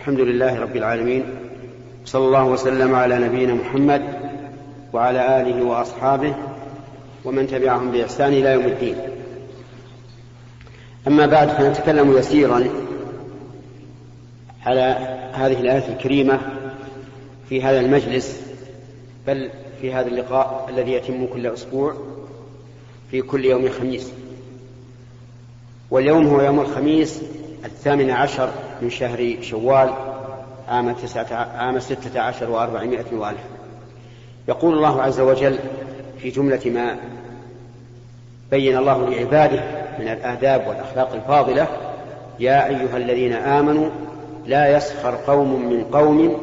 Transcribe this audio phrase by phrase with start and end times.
[0.00, 1.24] الحمد لله رب العالمين
[2.04, 4.02] صلى الله وسلم على نبينا محمد
[4.92, 6.34] وعلى آله وأصحابه
[7.24, 8.96] ومن تبعهم بإحسان إلى يوم الدين.
[11.06, 12.64] أما بعد فنتكلم يسيرا
[14.66, 14.82] على
[15.32, 16.40] هذه الآية الكريمة
[17.48, 18.42] في هذا المجلس
[19.26, 21.94] بل في هذا اللقاء الذي يتم كل أسبوع
[23.10, 24.12] في كل يوم خميس
[25.90, 27.22] واليوم هو يوم الخميس
[27.64, 28.50] الثامن عشر
[28.82, 29.90] من شهر شوال
[30.68, 33.40] عام تسعة عام ستة عشر وأربعمائة وألف.
[34.48, 35.58] يقول الله عز وجل
[36.18, 36.96] في جملة ما
[38.50, 39.62] بين الله لعباده
[39.98, 41.66] من الآداب والأخلاق الفاضلة
[42.38, 43.90] يا أيها الذين آمنوا
[44.46, 46.40] لا يسخر قوم من قوم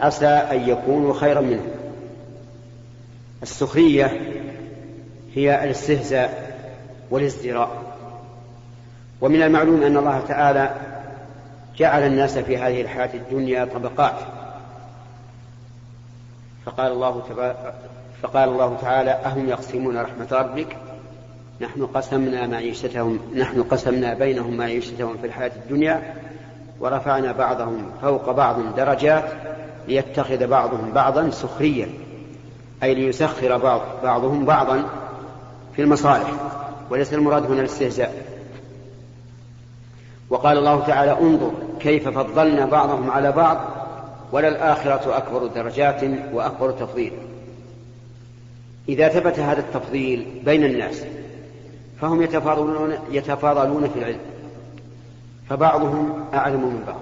[0.00, 1.68] عسى أن يكونوا خيرا منهم.
[3.42, 4.20] السخرية
[5.34, 6.56] هي الاستهزاء
[7.10, 7.85] والازدراء.
[9.20, 10.70] ومن المعلوم أن الله تعالى
[11.76, 14.14] جعل الناس في هذه الحياة الدنيا طبقات.
[16.66, 17.22] فقال الله.
[18.22, 20.76] فقال الله تعالى أهم يقسمون رحمة ربك؟
[21.60, 26.14] نحن قسمنا معيشتهم نحن قسمنا بينهم معيشتهم في الحياة الدنيا
[26.80, 29.24] ورفعنا بعضهم فوق بعض درجات
[29.88, 31.88] ليتخذ بعضهم بعضا سخريا
[32.82, 34.84] أي ليسخر بعض بعضهم بعضا
[35.76, 36.30] في المصالح.
[36.90, 38.35] وليس المراد هنا الاستهزاء.
[40.30, 43.60] وقال الله تعالى انظر كيف فضلنا بعضهم على بعض
[44.32, 47.12] وللآخرة أكبر درجات وأكبر تفضيل.
[48.88, 51.04] إذا ثبت هذا التفضيل بين الناس
[52.00, 54.20] فهم يتفاضلون يتفاضلون في العلم
[55.48, 57.00] فبعضهم أعلم من بعض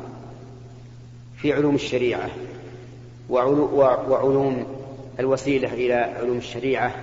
[1.36, 2.30] في علوم الشريعة
[3.30, 4.66] وعلوم
[5.20, 6.94] الوسيلة إلى علوم الشريعة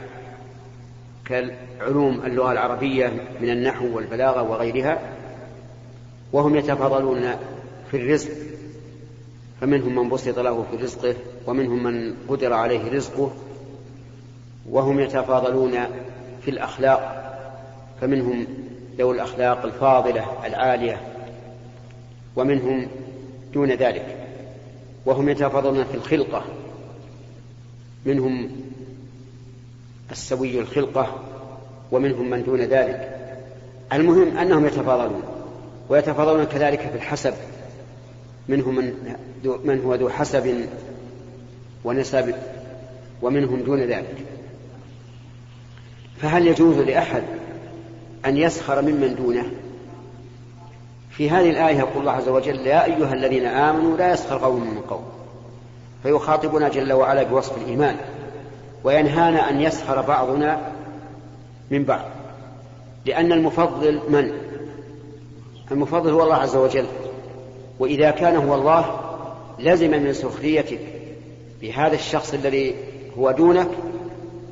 [1.26, 5.00] كعلوم اللغة العربية من النحو والبلاغة وغيرها
[6.34, 7.22] وهم يتفاضلون
[7.92, 8.30] في الرزق.
[9.62, 11.16] فمنهم من بسط له في رزقه
[11.48, 13.32] ومنهم من قدر عليه رزقه
[14.70, 15.72] وهم يتفاضلون
[16.42, 17.22] في الأخلاق.
[18.02, 18.48] فمنهم
[18.98, 21.02] ذوي الأخلاق الفاضلة العالية
[22.36, 22.88] ومنهم
[23.54, 24.18] دون ذلك.
[25.06, 26.44] وهم يتفاضلون في الخلقة.
[28.06, 28.52] منهم
[30.12, 31.20] السوي الخلقة
[31.92, 33.18] ومنهم من دون ذلك.
[33.94, 35.41] المهم أنهم يتفاضلون.
[35.92, 37.34] ويتفاضلون كذلك في الحسب.
[38.50, 38.94] منهم من,
[39.64, 40.66] من هو ذو حسب
[41.84, 42.36] ونسب
[43.22, 44.16] ومنهم دون ذلك.
[46.22, 47.24] فهل يجوز لأحد
[48.26, 49.46] أن يسخر ممن دونه؟
[51.10, 54.82] في هذه الآية يقول الله عز وجل يا أيها الذين آمنوا لا يسخر قوم من
[54.90, 55.06] قوم.
[56.04, 57.96] فيخاطبنا جل وعلا بوصف الإيمان
[58.84, 60.72] وينهانا أن يسخر بعضنا
[61.72, 62.06] من بعض.
[63.06, 64.41] لأن المفضل من؟
[65.72, 66.86] المفضل هو الله عز وجل.
[67.80, 69.00] وإذا كان هو الله
[69.60, 70.80] لزم من سخريتك
[71.62, 72.76] بهذا الشخص الذي
[73.18, 73.68] هو دونك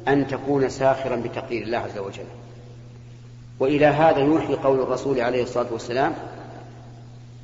[0.08, 2.26] أن تكون ساخرا بتقدير الله عز وجل.
[3.60, 6.14] وإلى هذا يوحي قول الرسول عليه الصلاة والسلام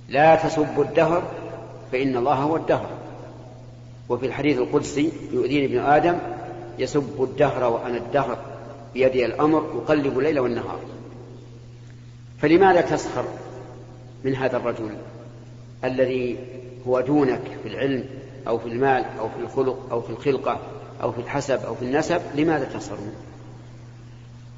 [0.09, 1.23] لا تسبوا الدهر
[1.91, 2.89] فإن الله هو الدهر.
[4.09, 6.17] وفي الحديث القدسي يؤذيني ابن آدم
[6.79, 8.37] يسب الدهر وأنا الدهر
[8.93, 10.79] بيدي الأمر أقلب الليل والنهار.
[12.39, 13.25] فلماذا تسخر؟
[14.25, 14.97] من هذا الرجل
[15.83, 16.37] الذي
[16.87, 18.05] هو دونك في العلم
[18.47, 20.59] أو في المال أو في الخلق أو في الخلقة
[21.03, 23.13] أو في الحسب أو في النسب لماذا تسخرون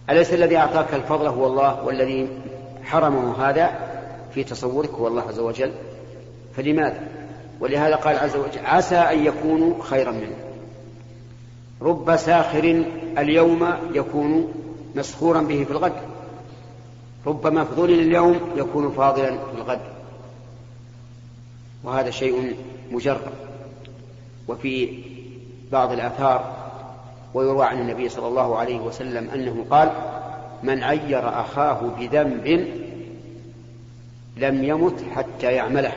[0.09, 2.27] أليس الذي أعطاك الفضل هو الله والذي
[2.83, 3.69] حرمه هذا
[4.33, 5.71] في تصورك هو الله عز وجل؟
[6.55, 6.99] فلماذا؟
[7.59, 10.35] ولهذا قال عز وجل عسى أن يكونوا خيرا منه.
[11.81, 12.85] رب ساخر
[13.17, 14.53] اليوم يكون
[14.95, 15.93] مسخورا به في الغد.
[17.27, 19.81] رب مفضول اليوم يكون فاضلا في الغد.
[21.83, 22.55] وهذا شيء
[22.91, 23.33] مجرد
[24.47, 25.03] وفي
[25.71, 26.55] بعض الآثار
[27.33, 29.91] ويروى عن النبي صلى الله عليه وسلم أنه قال
[30.63, 32.67] من عير أخاه بذنب
[34.37, 35.93] لم يمت حتى يعمله.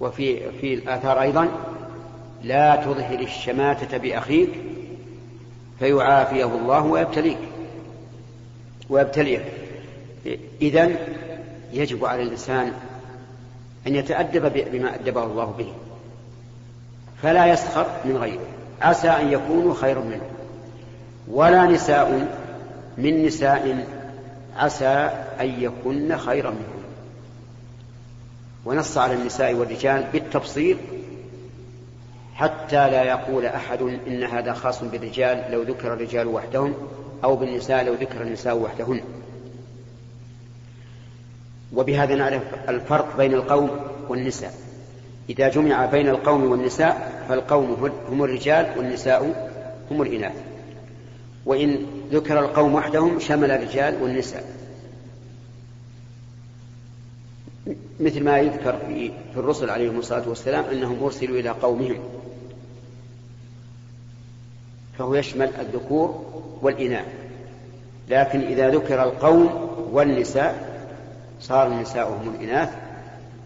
[0.00, 1.48] وفي في الآثار أيضا
[2.42, 4.50] لا تظهر الشماتة بأخيك
[5.78, 7.51] فيعافيه الله ويبتليك.
[8.92, 9.44] ويبتليه
[10.62, 10.90] إذا
[11.72, 12.72] يجب على الإنسان
[13.86, 15.72] أن يتأدب بما أدبه الله به.
[17.22, 18.46] فلا يسخر من غيره.
[18.82, 20.22] عسى أن يكونوا خيرا منه.
[21.28, 22.28] ولا نساء
[22.98, 23.86] من نساء
[24.56, 25.10] عسى
[25.40, 26.82] أن يكن خيرا منه
[28.64, 30.76] ونص على النساء والرجال بالتفصيل
[32.34, 36.74] حتى لا يقول أحد إن هذا خاص بالرجال لو ذكر الرجال وحدهم.
[37.24, 39.00] أو بالنساء لو ذكر النساء وحدهن.
[41.74, 43.70] وبهذا نعرف الفرق بين القوم
[44.08, 44.54] والنساء.
[45.30, 49.50] إذا جمع بين القوم والنساء فالقوم هم الرجال والنساء
[49.90, 50.34] هم الإناث.
[51.46, 54.44] وإن ذكر القوم وحدهم شمل الرجال والنساء.
[58.00, 58.78] مثل ما يذكر
[59.34, 61.98] في الرسل عليهم الصلاة والسلام أنهم أرسلوا إلى قومهم.
[64.98, 66.24] فهو يشمل الذكور
[66.62, 67.06] والإناث.
[68.08, 70.82] لكن إذا ذكر القوم والنساء
[71.40, 72.70] صار النساء هم الإناث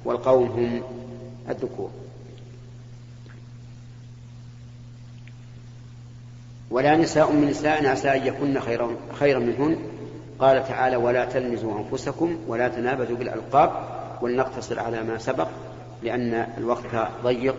[0.05, 0.83] والقوم هم
[1.49, 1.91] الذكور.
[6.71, 9.77] ولا نساء من نساء عسى أن يكن خيرا, خيرا منهن.
[10.39, 13.73] قال تعالى ولا تلمزوا أنفسكم ولا تنابذوا بالألقاب
[14.23, 15.49] ولنقتصر على ما سبق
[16.03, 17.55] لأن الوقت ضيق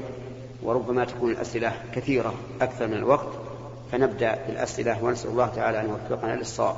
[0.63, 3.46] وربما تكون الأسئلة كثيرة أكثر من الوقت.
[3.91, 6.75] فنبدأ بالأسئلة ونسأل الله تعالى أن يوفقنا للصواب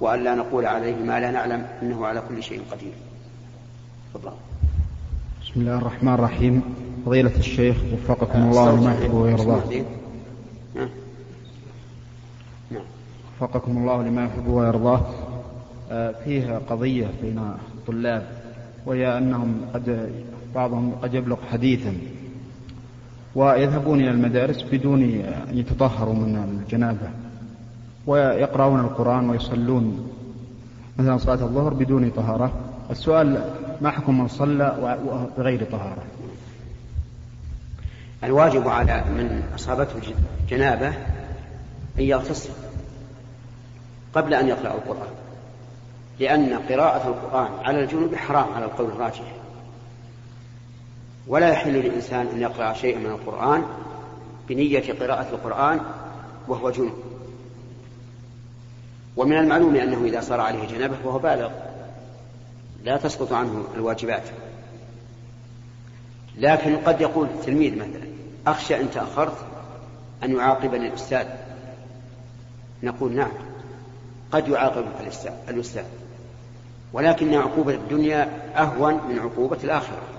[0.00, 2.92] وأن لا نقول عليه ما لا نعلم إنه على كل شيء قدير.
[4.14, 4.32] تفضل.
[5.42, 6.62] بسم الله الرحمن الرحيم.
[7.06, 9.62] فضيلة الشيخ وفقكم الله لما يحب ويرضاه.
[12.70, 12.84] نعم.
[13.40, 15.00] وفقكم الله لما يحب ويرضاه.
[15.90, 17.38] آه، فيها قضية بين
[17.74, 18.26] الطلاب
[18.86, 20.12] وهي أنهم قد
[20.54, 21.94] بعضهم قد يبلغ حديثا.
[23.34, 27.10] ويذهبون إلى المدارس بدون أن يتطهروا من الجنابة
[28.06, 30.10] ويقرؤون القرآن ويصلون
[30.98, 32.52] مثلا صلاة الظهر بدون طهارة.
[32.90, 33.44] السؤال
[33.80, 34.96] ما حكم من صلى
[35.38, 36.02] بغير طهارة؟
[38.24, 40.14] الواجب على من أصابته
[40.50, 40.88] جنابة
[41.98, 42.50] أن يغتسل
[44.14, 45.08] قبل أن يقرأ القرآن
[46.20, 49.37] لأن قراءة القرآن على الجنوب حرام على القول الراجح.
[51.28, 53.64] ولا يحل للإنسان أن يقرأ شيئا من القرآن
[54.48, 55.80] بنية قراءة القرآن
[56.48, 56.98] وهو جنوب
[59.16, 61.50] ومن المعلوم أنه إذا صار عليه جنابة فهو بالغ
[62.84, 64.22] لا تسقط عنه الواجبات.
[66.38, 68.08] لكن قد يقول التلميذ مثلا
[68.46, 69.36] أخشى إن تأخرت
[70.24, 71.26] أن يعاقبني الأستاذ.
[72.82, 73.32] نقول نعم
[74.32, 75.00] قد يعاقبك
[75.48, 75.84] الأستاذ.
[76.92, 80.17] ولكن عقوبة الدنيا أهون من عقوبة الآخرة.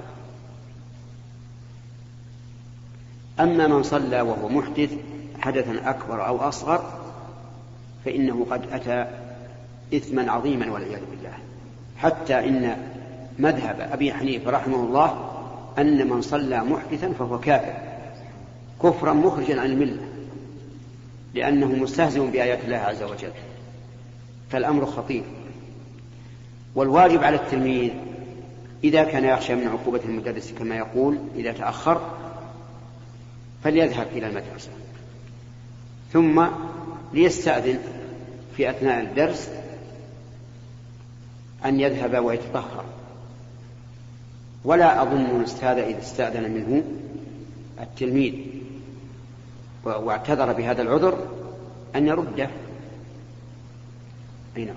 [3.39, 4.89] أما من صلى وهو محدث
[5.39, 6.99] حدثا أكبر أو أصغر
[8.05, 9.05] فإنه قد أتى
[9.93, 11.33] إثما عظيما والعياذ بالله.
[11.97, 12.77] حتى إن
[13.39, 15.31] مذهب أبي حنيفة رحمه الله
[15.77, 17.73] أن من صلى محدثا فهو كافر
[18.83, 20.03] كفرا مخرجا عن الملة
[21.33, 23.31] لأنه مستهزئ بآيات الله عز وجل.
[24.49, 25.23] فالأمر خطير.
[26.75, 27.91] والواجب على التلميذ
[28.83, 32.01] إذا كان يخشى من عقوبة المدرس كما يقول إذا تأخر
[33.63, 34.69] فليذهب إلى المدرسة.
[36.13, 36.45] ثم
[37.13, 37.79] ليستأذن
[38.57, 39.49] في أثناء الدرس
[41.65, 42.85] أن يذهب ويتطهر.
[44.63, 46.83] ولا أظن الأستاذ إذا استأذن منه
[47.81, 48.33] التلميذ
[49.83, 51.27] واعتذر بهذا العذر
[51.95, 52.49] أن يرده.
[54.57, 54.75] أي نعم.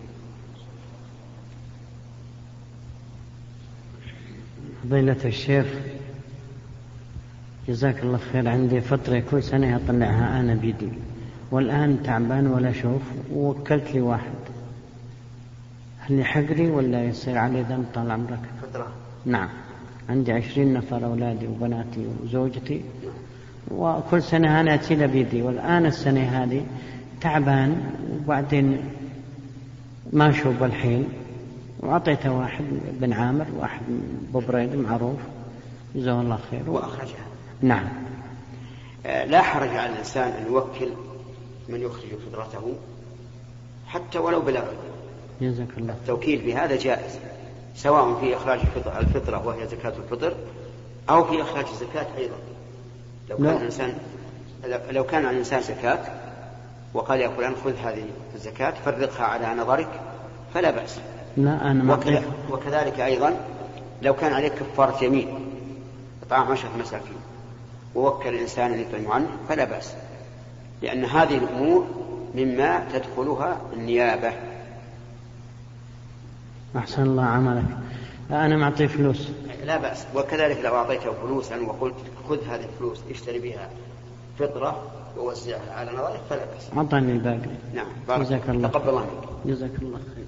[4.85, 5.67] فضيلة الشيخ
[7.69, 8.49] جزاك الله خير.
[8.49, 10.88] عندي فترة كل سنة أطلعها أنا بيدي.
[11.50, 14.32] والآن تعبان ولا أشوف ووكلت لي واحد.
[15.99, 18.93] هل يحقري ولا يصير علي ذنب طال عمرك؟ فترة.
[19.25, 19.49] نعم.
[20.09, 22.81] عندي عشرين نفر أولادي وبناتي وزوجتي.
[23.71, 25.42] وكل سنة أنا أتي بيدي.
[25.42, 26.66] والآن السنة هذه
[27.21, 27.83] تعبان
[28.25, 28.78] وبعدين
[30.12, 31.04] ما أشوف الحين.
[31.81, 32.64] وأعطيته واحد
[33.00, 33.83] بن عامر واحد
[34.35, 35.19] ببريد معروف.
[35.95, 36.71] جزاه الله خير.
[36.71, 37.31] وأخرجها.
[37.62, 37.88] نعم.
[39.07, 40.88] آه، لا حرج على الإنسان أن يوكل
[41.69, 42.75] من يخرج فطرته
[43.87, 44.64] حتى ولو بلا
[45.40, 45.92] جزاك الله.
[45.92, 47.19] التوكيل بهذا جائز
[47.76, 48.61] سواء في إخراج
[48.99, 50.35] الفطرة وهي زكاة الفطر
[51.11, 52.37] أو في إخراج الزكاة أيضا.
[53.31, 53.95] لو كان الإنسان
[54.90, 55.99] لو كان على الإنسان زكاة
[56.95, 58.04] وقال يا فلان خذ هذه
[58.35, 59.88] الزكاة فرقها على نظرك
[60.54, 60.99] فلا بأس.
[61.37, 63.37] لا أنا ما وكذلك, وكذلك أيضا
[64.02, 65.28] لو كان عليك كفارة يمين
[66.26, 67.16] إطعام عشرة مساكين
[67.94, 69.94] ووكل الإنسان أن يطعم عنه فلا بأس
[70.82, 71.87] لأن هذه الأمور
[72.34, 74.32] مما تدخلها النيابة.
[76.76, 77.64] أحسن الله عملك.
[78.30, 79.28] أنا معطيه فلوس.
[79.64, 80.06] لا بأس.
[80.16, 81.94] وكذلك لو أعطيته فلوسا وقلت
[82.28, 83.68] خذ هذه الفلوس اشتري بها
[84.38, 84.82] فطرة
[85.18, 86.76] ووزعها على نظرك فلا بأس.
[86.76, 87.50] أعطاني الباقي.
[87.75, 87.87] نعم.
[88.08, 89.56] بارك جزاك الله تقبل الله منك.
[89.56, 90.25] جزاك الله خير.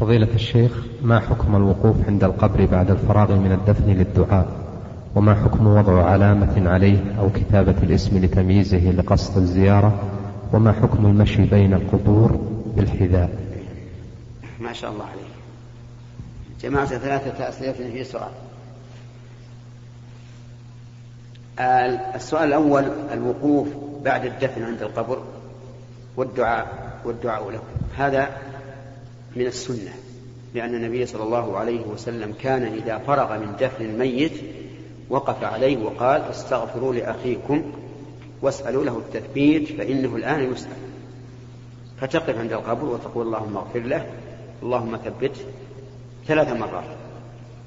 [0.00, 4.61] فضيلة الشيخ ما حكم الوقوف عند القبر بعد الفراغ من الدفن للدعاء؟
[5.14, 10.02] وما حكم وضع علامة عليه أو كتابة الاسم لتمييزه لقصد الزيارة
[10.52, 12.40] وما حكم المشي بين القبور
[12.76, 13.30] بالحذاء؟
[14.60, 15.32] ما شاء الله عليك.
[16.62, 18.30] جماعة ثلاثة أسئلة في سؤال.
[22.14, 23.68] السؤال الأول الوقوف
[24.04, 25.22] بعد الدفن عند القبر
[26.16, 26.66] والدعاء
[27.04, 27.62] والدعاء له.
[27.96, 28.30] هذا
[29.36, 29.92] من السنة
[30.54, 34.32] لأن النبي صلى الله عليه وسلم كان إذا فرغ من دفن الميت
[35.12, 37.72] وقف عليه وقال أستغفروا لأخيكم
[38.42, 40.76] واسألوا له التثبيت فإنه الآن يسأل.
[42.00, 44.06] فتقف عند القبر وتقول اللهم اغفر له
[44.62, 45.40] اللهم ثبته
[46.26, 46.84] ثلاث مرات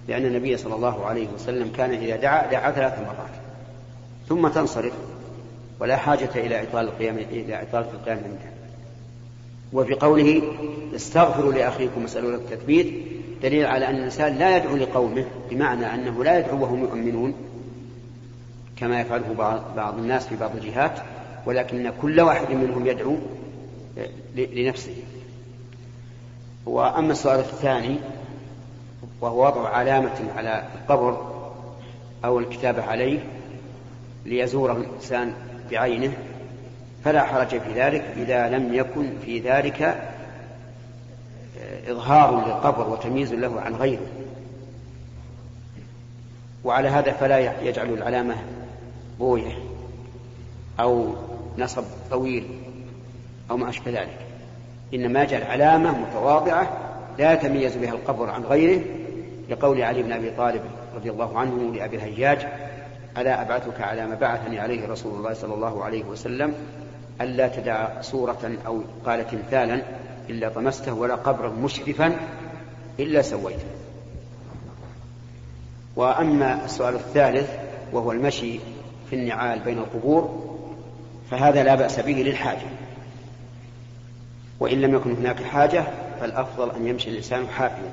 [0.08, 3.36] لأن النبي صلى الله عليه وسلم كان إذا دعا دعا ثلاث مرات.
[4.30, 4.94] ثم تنصرف
[5.80, 8.56] ولا حاجة إلى إطالة القيام إلى إطالة القيام عنده.
[9.74, 10.42] وفي قوله
[10.96, 16.40] استغفروا لأخيكم واسألوا له التثبيت دليل على أن الإنسان لا يدعو لقومه بمعنى أنه لا
[16.40, 17.34] يدعو وهم يؤمنون
[18.78, 19.34] كما يفعله
[19.76, 21.00] بعض الناس في بعض الجهات
[21.46, 23.18] ولكن كل واحد منهم يدعو
[24.36, 24.96] لنفسه.
[26.66, 27.98] وأما السؤال الثاني
[29.22, 31.36] وهو وضع علامة على القبر
[32.26, 33.20] أو الكتابة عليه
[34.26, 35.34] ليزوره الإنسان
[35.72, 36.14] بعينه
[37.04, 40.15] فلا حرج في ذلك إذا لم يكن في ذلك آه،
[41.88, 44.08] إظهار للقبر وتمييز له عن غيره.
[46.64, 48.36] وعلى هذا فلا يجعل العلامة
[49.20, 49.58] بوية
[50.80, 51.16] أو
[51.58, 52.48] نصب طويل
[53.52, 54.20] أو ما أشبه ذلك.
[54.94, 56.78] إنما يجعل علامة متواضعة
[57.20, 58.82] لا يتميز بها القبر عن غيره
[59.50, 60.62] لقول علي بن أبي طالب
[60.96, 62.48] رضي الله عنه لأبي الهياج
[63.18, 66.54] ألا أبعثك على ما بعثني عليه رسول الله صلى الله عليه وسلم
[67.22, 69.82] ألا تدع صورة أو قال تمثالا
[70.30, 72.16] إلا طمسته ولا قبرا مشرفا
[73.00, 73.66] إلا سويته.
[75.96, 77.50] وأما السؤال الثالث
[77.94, 78.60] وهو المشي
[79.10, 80.46] في النعال بين القبور
[81.32, 82.68] فهذا لا بأس به للحاجة.
[84.60, 85.84] وإن لم يكن هناك حاجة
[86.20, 87.92] فالأفضل أن يمشي الإنسان حافيا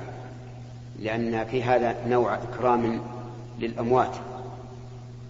[0.99, 3.01] لأن في هذا نوع إكرام
[3.59, 4.15] للأموات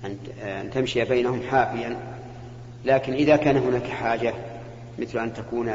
[0.05, 1.97] أن تمشي بينهم حافيا.
[2.85, 4.33] لكن إذا كان هناك حاجة
[4.99, 5.73] مثل أن تكون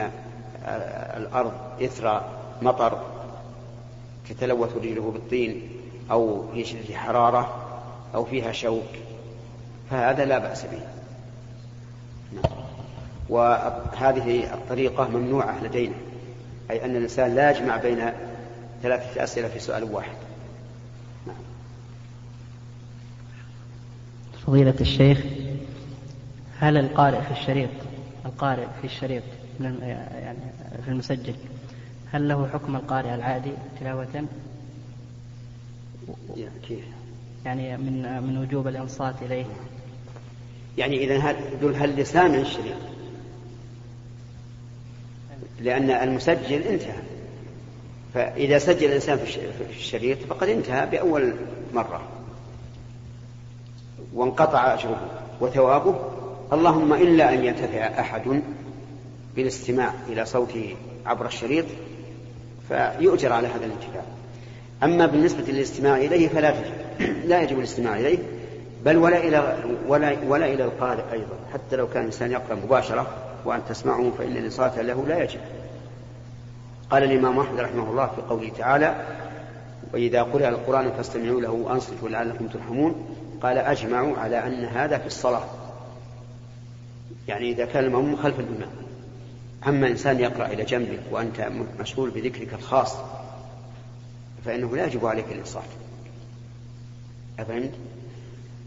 [1.17, 2.23] الأرض إثر
[2.63, 2.99] مطر
[4.29, 5.69] تتلوث رجله بالطين
[6.11, 7.65] أو في شدة حرارة
[8.15, 8.89] أو فيها شوك
[9.91, 10.81] فهذا لا بأس به
[12.33, 12.53] نعم.
[13.29, 15.95] وهذه الطريقة ممنوعة لدينا
[16.71, 18.13] أي أن الإنسان لا يجمع بين
[18.83, 20.17] ثلاثة أسئلة في سؤال واحد
[21.27, 21.37] نعم.
[24.47, 25.19] فضيلة الشيخ
[26.59, 27.71] هل القارئ في الشريط
[28.27, 29.23] القارئ في الشريط
[29.61, 30.39] يعني
[30.85, 31.35] في المسجل.
[32.13, 34.25] هل له حكم القارئ العادي تلاوة؟
[36.69, 36.85] كيف؟
[37.45, 39.45] يعني من من وجوب الانصات إليه.
[40.79, 41.37] يعني إذا هل
[41.75, 42.77] هل لسان الشريط
[45.61, 47.03] لأن المسجل انتهى.
[48.15, 49.39] فإذا سجل الإنسان في
[49.71, 51.35] الشريط فقد انتهى بأول
[51.75, 52.03] مرة.
[54.15, 55.11] وانقطع أجره
[55.41, 55.95] وثوابه.
[56.53, 58.43] اللهم إلا أن ينتفع أحد
[59.39, 60.77] بالاستماع إلى صوته
[61.07, 61.65] عبر الشريط
[62.69, 64.03] فيؤجر على هذا الانتفاع
[64.83, 66.55] أما بالنسبة للاستماع إليه فلا
[67.31, 68.19] لا يجب الاستماع إليه
[68.85, 69.57] بل ولا إلى
[69.89, 71.37] ولا ولا إلى القارئ أيضا.
[71.53, 73.07] حتى لو كان الإنسان يقرأ مباشرة
[73.45, 75.41] وأن تسمعه فإن الإنصات له لا يجب.
[76.91, 79.05] قال الإمام أحمد رحمه الله في قوله تعالى
[79.95, 83.07] وإذا قرأ القرآن فاستمعوا له وأنصتوا لعلكم ترحمون
[83.43, 85.45] قال أجمعوا على أن هذا في الصلاة
[87.29, 88.88] يعني إذا كان المأموم خلف الإمام
[89.67, 91.49] أما إنسان يقرأ إلى جنبك وأنت
[91.81, 92.97] مشغول بذكرك الخاص
[94.45, 95.63] فإنه لا يجب عليك الإنصات
[97.39, 97.73] أفهمت؟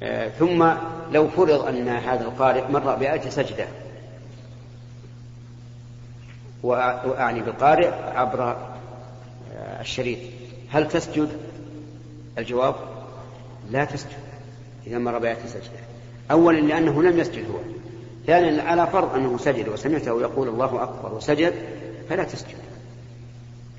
[0.04, 0.72] آه ثم
[1.12, 3.68] لو فرض أن هذا القارئ مر بآية سجدة
[6.64, 10.20] وأعني بالقارئ عبر آه الشريط
[10.70, 11.30] هل تسجد؟
[12.38, 12.76] الجواب
[13.72, 14.18] لا تسجد
[14.88, 15.80] إذا مر بآية سجدة
[16.32, 17.60] أولا لأنه لم يسجد هو
[18.28, 21.54] ثانيا على فرض أنه سجد وسمعته يقول الله أكبر وسجد
[22.10, 22.58] فلا تسجد.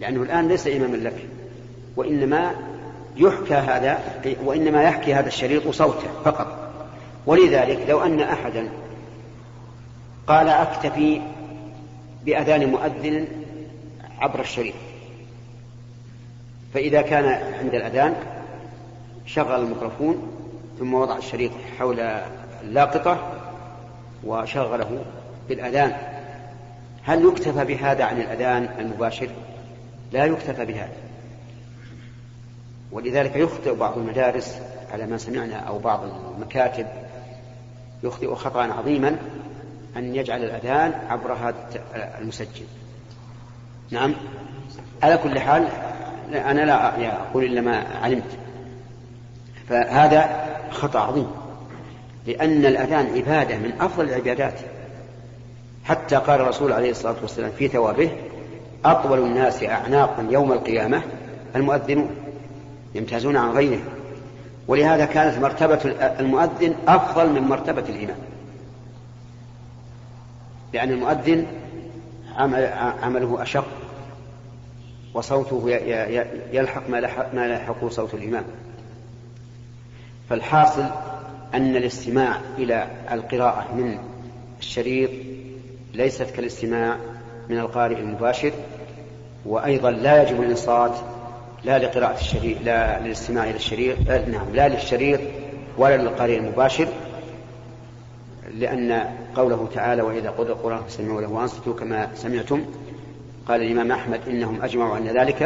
[0.01, 1.27] لأنه الآن ليس إماما لك
[1.97, 2.55] وإنما
[3.17, 4.03] يحكى هذا
[4.45, 6.71] وإنما يحكي هذا الشريط صوته فقط.
[7.27, 8.69] ولذلك لو أن أحدا
[10.27, 11.21] قال أكتفي
[12.25, 13.27] بأذان مؤذن
[14.19, 14.75] عبر الشريط
[16.75, 17.25] فإذا كان
[17.61, 18.15] عند الأذان
[19.27, 20.29] شغل الميكروفون
[20.79, 22.01] ثم وضع الشريط حول
[22.65, 23.42] اللاقطة
[24.25, 25.05] وشغله
[25.49, 25.97] بالأذان.
[27.05, 29.29] هل يكتفى بهذا عن الأذان المباشر؟
[30.13, 30.93] لا يكتفى بهذا.
[32.93, 34.59] ولذلك يخطئ بعض المدارس
[34.93, 36.01] على ما سمعنا أو بعض
[36.37, 36.87] المكاتب
[38.03, 39.17] يخطئ خطأ عظيما
[39.97, 41.55] أن يجعل الأذان عبر هذا
[42.19, 42.65] المسجل.
[43.91, 44.15] نعم؟
[45.03, 45.69] على كل حال
[46.35, 48.39] أنا لا أقول إلا ما علمت.
[49.69, 51.42] فهذا خطأ عظيم.
[52.27, 54.55] لأن الأذان عبادة من أفضل العبادات.
[55.85, 58.11] حتى قال الرسول عليه الصلاة والسلام في ثوابه
[58.85, 61.03] أطول الناس أعناقا يوم القيامة
[61.57, 62.11] المؤذنون
[62.95, 63.85] يمتازون عن غيرهم.
[64.69, 68.19] ولهذا كانت مرتبة المؤذن أفضل من مرتبة الإمام.
[70.73, 71.47] لأن المؤذن
[73.03, 73.67] عمله أشق
[75.15, 75.71] وصوته
[76.53, 76.83] يلحق
[77.35, 78.45] ما يلحق صوت الإمام.
[80.31, 80.85] فالحاصل
[81.55, 83.99] أن الاستماع إلى القراءة من
[84.61, 85.11] الشريط
[85.95, 86.97] ليست كالاستماع
[87.49, 88.53] من القارئ المباشر
[89.47, 90.93] وأيضا لا يجب الإنصات
[91.65, 95.21] لا لقراءة الشريط لا للاستماع إلى الشريط نعم لا للشريط
[95.79, 96.89] ولا للقارئ المباشر
[98.55, 102.65] لأن قوله تعالى وإذا قضى القرآن فاستمعوا له وأنصتوا كما سمعتم
[103.49, 105.37] قال الإمام أحمد إنهم أجمعوا أن ذلك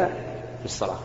[0.58, 0.98] في الصلاة.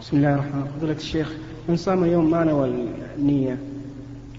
[0.00, 0.72] بسم الله الرحمن الرحيم.
[0.78, 1.32] فضيلة الشيخ
[1.68, 2.70] من صام يوم ما نوى
[3.18, 3.58] النية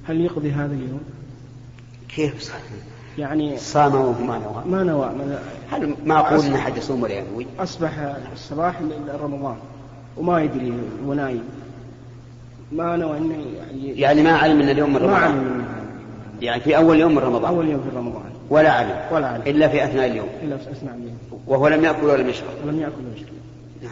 [0.04, 1.02] هل يقضي هذا اليوم؟
[2.16, 2.62] كيف صام؟
[3.18, 5.12] يعني صام وما نوى؟ ما نوى
[5.72, 8.82] هل ما أقول أن أحد يصوم ولا ينوي؟ أصبح الصباح
[9.22, 9.56] رمضان
[10.18, 10.74] وما يدري
[11.06, 11.44] ونايم
[12.72, 15.12] ما نوى إنه يعني يعني ما علم إن اليوم من رمضان.
[15.12, 15.66] ما علم
[16.42, 17.54] يعني في أول يوم من رمضان.
[17.54, 18.32] أول يوم في رمضان.
[18.50, 19.02] ولا علم.
[19.12, 19.42] ولا علم.
[19.48, 20.28] إلا في أثناء اليوم.
[20.44, 21.18] إلا في أثناء اليوم.
[21.48, 22.48] وهو لم يأكل ولم يشرب.
[22.66, 23.34] ولم يأكل ولم يشرب.
[23.84, 23.92] نعم.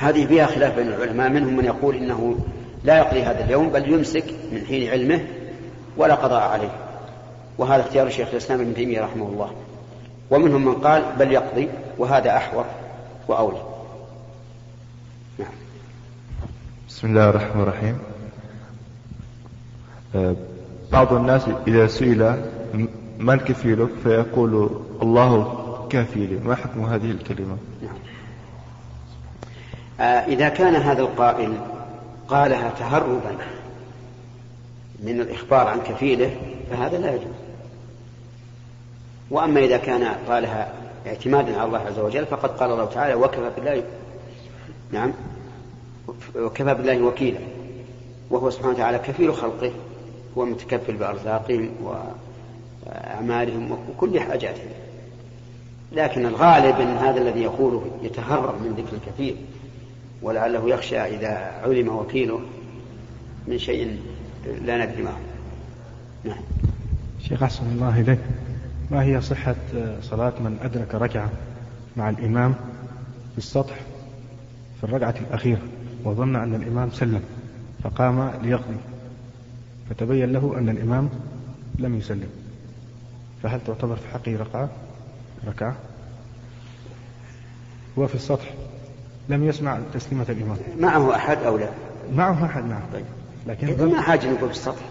[0.00, 2.38] هذه فيها خلاف بين العلماء منهم من يقول إنه
[2.84, 5.26] لا يقضي هذا اليوم بل يمسك من حين علمه
[5.96, 6.70] ولا قضاء عليه.
[7.58, 9.50] وهذا اختيار شيخ الإسلام ابن تيمية رحمه الله.
[10.30, 12.64] ومنهم من قال بل يقضي وهذا أحوط
[13.28, 13.62] وأولى.
[15.38, 15.48] نعم.
[16.88, 17.98] بسم الله الرحمن الرحيم.
[20.14, 20.36] آه،
[20.92, 22.36] بعض الناس إذا سئل
[23.18, 24.70] من كفيلك فيقول
[25.02, 25.56] الله
[25.90, 27.94] كافيلي ما حكم هذه الكلمة؟ نعم.
[30.00, 31.54] آه، إذا كان هذا القائل
[32.28, 33.36] قالها تهربا
[35.02, 36.36] من الإخبار عن كفيله
[36.70, 37.34] فهذا لا يجوز.
[39.30, 40.72] وأما إذا كان قالها
[41.06, 43.82] اعتمادا على الله عز وجل فقد قال الله تعالى وكفى بالله
[44.92, 45.12] نعم.
[46.36, 47.38] وكفى بالله وكيلا.
[48.30, 49.72] وهو سبحانه وتعالى كفيل خلقه
[50.38, 51.70] هو متكفل بأرزاقهم
[52.86, 54.70] وأعمالهم وكل حاجاتهم.
[55.92, 59.36] لكن الغالب أن هذا الذي يقوله يتهرب من ذكر الكفيل.
[60.22, 62.40] ولعله يخشى إذا علم وكيله
[63.48, 63.98] من شيء
[64.64, 65.12] لا ندري ما
[66.24, 66.42] نعم.
[67.20, 68.18] شيخ أحسن الله إليك.
[68.90, 69.54] ما هي صحة
[70.02, 71.30] صلاة من أدرك ركعة
[71.96, 72.54] مع الإمام
[73.32, 73.74] في السطح
[74.78, 75.60] في الركعة الأخيرة
[76.04, 77.22] وظن أن الإمام سلم
[77.82, 78.76] فقام ليقضي؟
[79.90, 81.10] فتبين له أن الإمام
[81.78, 82.28] لم يسلم.
[83.42, 84.68] فهل تعتبر في حقه ركعة
[85.46, 85.76] ركعة.
[87.98, 88.54] هو في السطح.
[89.30, 90.56] لم يسمع تسليمة الإمام.
[90.78, 91.68] معه أحد أو لا؟
[92.14, 92.80] معه أحد نعم.
[92.92, 93.04] طيب.
[93.46, 94.82] لكن ما حاجة نقول في السطح.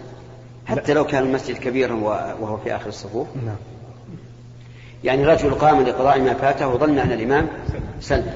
[0.66, 0.98] حتى لا.
[0.98, 1.94] لو كان المسجد كبيرا
[2.40, 3.26] وهو في آخر الصفوف.
[3.46, 3.56] نعم.
[5.04, 7.48] يعني رجل قام لقضاء ما فاته وظن أن الإمام
[8.00, 8.32] سلم.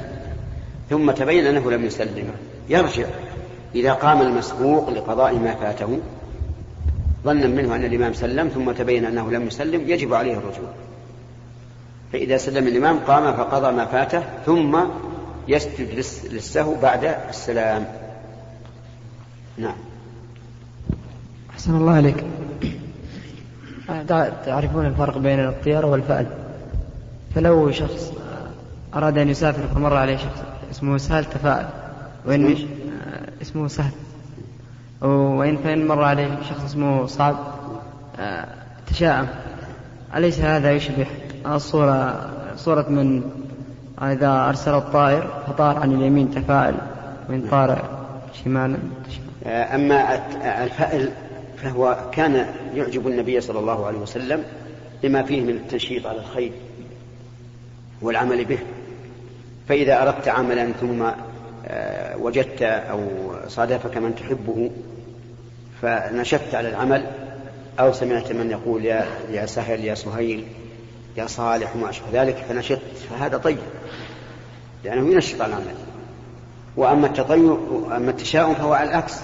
[0.90, 2.30] ثم تبين أنه لم يسلم.
[2.68, 3.06] يرجع.
[3.74, 5.98] إذا قام المسبوق لقضاء ما فاته
[7.24, 10.68] ظنا منه أن الإمام سلم ثم تبين أنه لم يسلم يجب عليه الرجوع.
[12.12, 14.78] فإذا سلم الإمام قام فقضى ما فاته ثم
[15.48, 17.86] يسجد للسهو بعد السلام.
[19.58, 19.76] نعم.
[21.50, 22.24] أحسن الله عليك.
[24.46, 26.26] تعرفون الفرق بين الطيارة والفأل.
[27.34, 28.12] فلو شخص
[28.94, 31.68] أراد أن يسافر فمر عليه شخص اسمه سهل تفاءل.
[32.26, 32.56] وإن
[33.42, 33.92] اسمه سهل.
[35.02, 37.36] وإن فإن مر عليه شخص اسمه صعب
[38.18, 38.48] آه،
[38.86, 39.28] تشاءم.
[40.16, 41.06] أليس هذا يشبه؟
[41.46, 43.22] الصورة صورة من
[44.12, 46.74] إذا أرسل الطائر فطار عن اليمين تفاءل
[47.28, 47.82] وإن طار
[48.44, 48.78] شمالا.
[49.46, 50.14] آه، أما
[50.64, 51.10] الفأل
[51.56, 54.44] فهو كان يعجب النبي صلى الله عليه وسلم
[55.02, 56.52] لما فيه من التنشيط على الخير
[58.02, 58.58] والعمل به.
[59.68, 61.02] فإذا أردت عملا ثم
[61.66, 63.00] آه، وجدت أو
[63.48, 64.70] صادفك من تحبه
[65.82, 67.06] فنشدت على العمل
[67.80, 70.44] أو سمعت من يقول يا يا سهل يا سهيل.
[71.16, 73.58] يا صالح وما أشبه ذلك فنشدت فهذا طيب
[74.84, 75.74] لأنه ينشط العمل.
[76.76, 77.58] وأما التطير
[77.96, 79.20] أما التشاؤم فهو على العكس.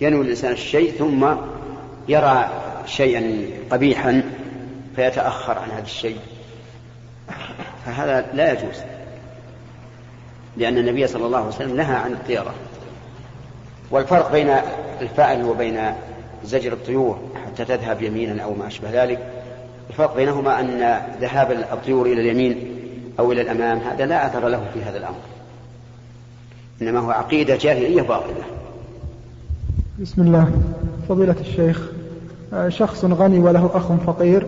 [0.00, 1.34] ينوي الإنسان الشيء ثم
[2.08, 2.50] يرى
[2.86, 4.22] شيئا قبيحا
[4.96, 6.18] فيتأخر عن هذا الشيء.
[7.86, 8.76] فهذا لا يجوز
[10.56, 12.54] لأن النبي صلى الله عليه وسلم نهى عن الطيرة.
[13.90, 14.56] والفرق بين
[15.00, 15.94] الفأل وبين
[16.44, 19.32] زجر الطيور حتى تذهب يمينا أو ما أشبه ذلك.
[19.90, 22.76] الفرق بينهما أن ذهاب الطيور إلى اليمين
[23.18, 25.18] أو إلى الأمام هذا لا أثر له في هذا الأمر.
[26.82, 28.44] إنما هو عقيدة جاهلية باطلة.
[30.00, 30.50] بسم الله.
[31.08, 31.90] فضيلة الشيخ
[32.68, 34.46] شخص غني وله أخ فقير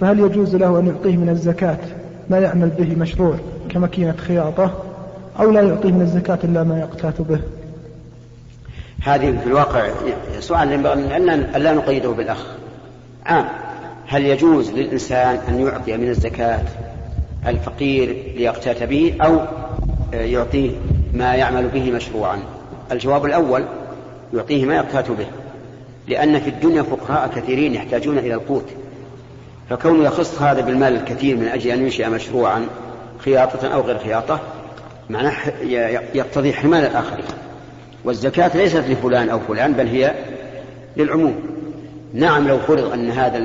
[0.00, 1.78] فهل يجوز له أن يعطيه من الزكاة؟
[2.30, 3.36] ما يعمل به مشروع
[3.68, 4.82] كماكينة خياطة
[5.40, 7.40] أو لا يعطيه من الزكاة إلا ما يقتات به.
[9.02, 9.88] هذه في الواقع
[10.40, 12.46] سؤال ينبغي أن لا نقيده بالأخ.
[13.26, 13.63] عام.
[14.14, 16.60] هل يجوز للإنسان أن يعطي من الزكاة
[17.46, 19.40] الفقير ليقتات به أو
[20.12, 20.70] يعطيه
[21.14, 22.38] ما يعمل به مشروعا؟
[22.92, 23.64] الجواب الأول
[24.34, 25.26] يعطيه ما يقتات به
[26.08, 28.64] لأن في الدنيا فقراء كثيرين يحتاجون إلى القوت.
[29.70, 32.66] فكونه يخص هذا بالمال الكثير من أجل أن ينشئ مشروعا
[33.18, 34.40] خياطة أو غير خياطة
[35.10, 35.34] معناه
[36.14, 37.24] يقتضي حماية الآخرين
[38.04, 40.14] والزكاة ليست لفلان أو فلان بل هي
[40.96, 41.34] للعموم.
[42.14, 43.38] نعم لو فرض أن هذا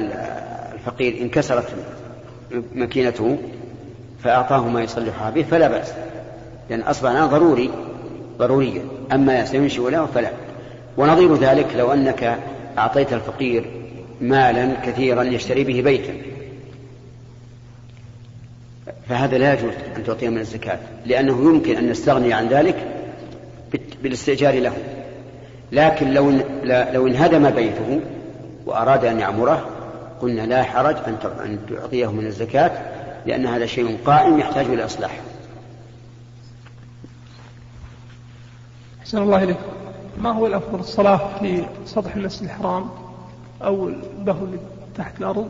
[0.80, 1.66] الفقير انكسرت
[2.76, 3.38] ماكينته
[4.24, 5.94] فأعطاه ما يصلحها به فلا بأس.
[6.70, 7.72] لأن أصبح الآن ضروري.
[8.38, 10.32] ضروريا أما سينشئ له فلا.
[10.98, 12.40] ونظير ذلك لو أنك
[12.78, 13.66] أعطيت الفقير
[14.22, 16.14] مالا كثيرا يشتري به بيتا.
[19.10, 22.76] فهذا لا يجوز أن تعطيه من الزكاة لأنه يمكن أن نستغني عن ذلك
[24.04, 24.74] بالاستئجار له.
[25.72, 26.32] لكن لو
[26.64, 28.00] لو انهدم بيته
[28.66, 29.79] وأراد أن يعمره
[30.22, 32.72] قلنا لا حرج أن تعطيه من الزكاة
[33.26, 35.20] لأن هذا شيء قائم يحتاج إلى إصلاح.
[39.02, 39.58] أحسن الله إليك.
[40.18, 42.90] ما هو الأفضل الصلاة في سطح المسجد الحرام
[43.62, 43.90] أو
[44.26, 44.58] له
[44.98, 45.50] تحت الأرض؟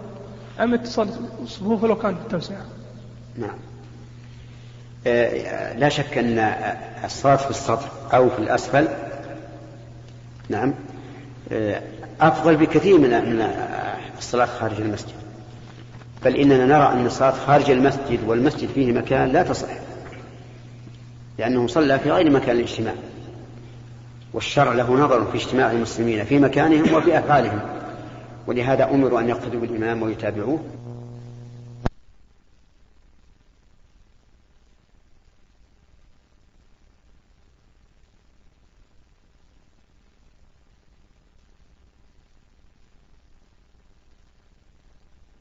[0.60, 1.10] أم اتصال
[1.44, 2.66] الصفوف لو كانت التوسعة
[3.38, 3.58] نعم.
[5.08, 6.40] آه، لا شك أن
[7.04, 8.88] الصلاة في السطح أو في الأسفل
[10.50, 10.74] نعم
[11.52, 11.82] آه،
[12.22, 13.42] أفضل بكثير من من
[14.20, 15.14] الصلاة خارج المسجد.
[16.26, 19.70] بل إننا نرى أن الصلاة خارج المسجد والمسجد فيه مكان لا تصح
[21.38, 22.94] لأنه صلى في غير مكان الاجتماع
[24.34, 27.60] والشرع له نظر في اجتماع المسلمين في مكانهم وفي أفعالهم.
[28.48, 30.60] ولهذا أمروا أن يقتدوا بالإمام ويتابعوه.